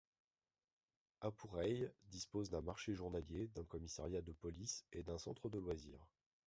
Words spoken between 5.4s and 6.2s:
de loisir.